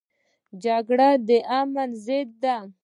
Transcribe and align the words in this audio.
جګړه 0.63 1.09
د 1.27 1.29
امن 1.59 1.89
ضد 2.05 2.29
ده 2.43 2.57